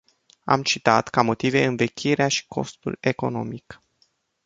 [0.43, 3.81] Am citat ca motive învechirea și costul economic.